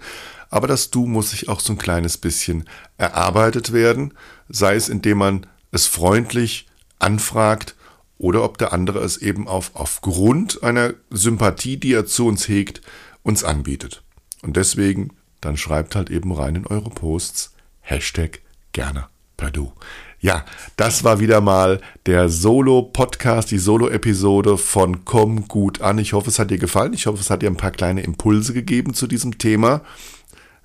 Aber 0.51 0.67
das 0.67 0.91
Du 0.91 1.07
muss 1.07 1.31
sich 1.31 1.50
auch 1.50 1.60
so 1.60 1.74
ein 1.74 1.79
kleines 1.79 2.19
bisschen 2.19 2.69
erarbeitet 3.00 3.73
werden, 3.73 4.13
sei 4.47 4.75
es 4.75 4.89
indem 4.89 5.17
man 5.17 5.47
es 5.71 5.88
freundlich 5.88 6.67
anfragt 6.99 7.75
oder 8.19 8.43
ob 8.43 8.60
der 8.60 8.73
andere 8.73 8.99
es 8.99 9.17
eben 9.17 9.47
auf, 9.47 9.71
aufgrund 9.73 10.62
einer 10.62 10.93
Sympathie, 11.10 11.77
die 11.77 11.93
er 11.93 12.06
zu 12.06 12.27
uns 12.27 12.47
hegt, 12.47 12.82
uns 13.23 13.43
anbietet. 13.43 14.04
Und 14.43 14.56
deswegen, 14.56 15.13
dann 15.41 15.58
schreibt 15.58 15.95
halt 15.95 16.12
eben 16.12 16.32
rein 16.32 16.58
in 16.58 16.67
eure 16.67 16.91
Posts 16.91 17.56
Hashtag 17.80 18.43
gerne. 18.71 19.08
Perdue. 19.41 19.71
Ja, 20.19 20.45
das 20.77 21.04
war 21.04 21.19
wieder 21.19 21.41
mal 21.41 21.82
der 22.06 22.30
Solo-Podcast, 22.30 23.49
die 23.49 23.58
Solo-Episode 23.58 24.60
von 24.60 25.04
Komm 25.04 25.47
gut 25.47 25.82
an. 25.82 25.97
Ich 25.97 26.13
hoffe, 26.13 26.30
es 26.30 26.38
hat 26.38 26.51
dir 26.51 26.60
gefallen. 26.60 26.93
Ich 26.93 27.08
hoffe, 27.08 27.19
es 27.19 27.32
hat 27.32 27.41
dir 27.41 27.49
ein 27.49 27.58
paar 27.58 27.71
kleine 27.71 28.01
Impulse 28.01 28.54
gegeben 28.54 28.93
zu 28.93 29.08
diesem 29.08 29.39
Thema. 29.39 29.82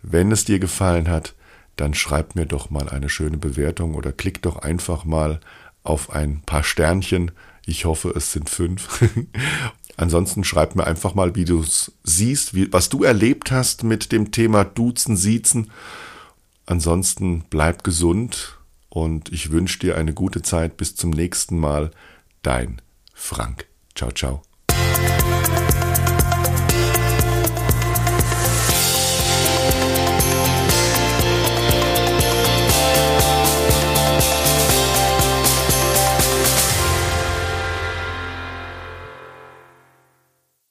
Wenn 0.02 0.30
es 0.30 0.44
dir 0.44 0.58
gefallen 0.58 1.08
hat, 1.08 1.34
dann 1.76 1.94
schreib 1.94 2.34
mir 2.34 2.44
doch 2.44 2.68
mal 2.68 2.90
eine 2.90 3.08
schöne 3.08 3.38
Bewertung 3.38 3.94
oder 3.94 4.12
klick 4.12 4.42
doch 4.42 4.58
einfach 4.58 5.06
mal 5.06 5.40
auf 5.82 6.10
ein 6.10 6.42
paar 6.44 6.62
Sternchen. 6.62 7.30
Ich 7.64 7.86
hoffe, 7.86 8.12
es 8.14 8.32
sind 8.32 8.50
fünf. 8.50 9.02
Ansonsten 9.96 10.44
schreib 10.44 10.76
mir 10.76 10.86
einfach 10.86 11.14
mal, 11.14 11.34
wie 11.34 11.46
du 11.46 11.62
es 11.62 11.92
siehst, 12.04 12.52
wie, 12.52 12.70
was 12.74 12.90
du 12.90 13.04
erlebt 13.04 13.50
hast 13.50 13.84
mit 13.84 14.12
dem 14.12 14.32
Thema 14.32 14.64
Duzen, 14.64 15.16
Siezen. 15.16 15.70
Ansonsten 16.66 17.44
bleib 17.48 17.82
gesund 17.82 18.55
und 18.96 19.30
ich 19.30 19.50
wünsche 19.50 19.78
dir 19.78 19.98
eine 19.98 20.14
gute 20.14 20.40
Zeit. 20.40 20.78
Bis 20.78 20.96
zum 20.96 21.10
nächsten 21.10 21.58
Mal. 21.58 21.90
Dein 22.40 22.80
Frank. 23.12 23.66
Ciao, 23.94 24.10
ciao. 24.10 24.42